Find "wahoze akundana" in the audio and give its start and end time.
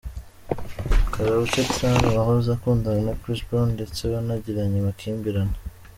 2.17-3.01